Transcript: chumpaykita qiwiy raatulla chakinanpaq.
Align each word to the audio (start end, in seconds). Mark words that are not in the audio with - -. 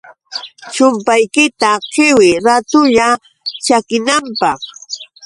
chumpaykita 0.73 1.69
qiwiy 1.93 2.35
raatulla 2.45 3.07
chakinanpaq. 3.65 4.61